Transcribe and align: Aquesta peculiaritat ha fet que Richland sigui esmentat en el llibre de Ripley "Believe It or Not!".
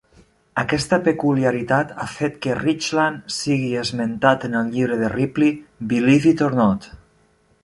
Aquesta 0.59 0.97
peculiaritat 1.07 1.91
ha 1.99 2.07
fet 2.15 2.39
que 2.45 2.57
Richland 2.61 3.29
sigui 3.37 3.71
esmentat 3.85 4.49
en 4.51 4.59
el 4.63 4.75
llibre 4.79 5.01
de 5.03 5.15
Ripley 5.19 5.57
"Believe 5.95 6.35
It 6.35 6.47
or 6.49 6.61
Not!". 6.63 6.95